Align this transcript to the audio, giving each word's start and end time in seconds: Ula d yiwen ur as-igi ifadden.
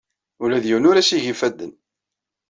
Ula 0.43 0.63
d 0.63 0.65
yiwen 0.67 0.87
ur 0.89 0.95
as-igi 0.97 1.31
ifadden. 1.33 1.73